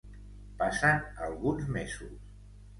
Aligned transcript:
Passen 0.61 1.05
alguns 1.27 1.71
mesos. 1.79 2.13